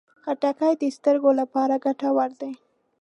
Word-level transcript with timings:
خټکی 0.23 0.73
د 0.81 0.83
سترګو 0.97 1.31
لپاره 1.41 1.75
ګټور 1.85 2.29
دی. 2.41 2.51